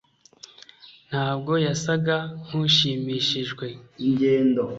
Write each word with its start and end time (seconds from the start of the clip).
ntabwo 1.09 1.51
yasaga 1.65 2.17
nkushimishijwe 2.43 3.67